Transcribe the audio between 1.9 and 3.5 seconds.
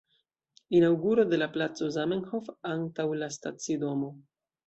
Zamenhof antaŭ la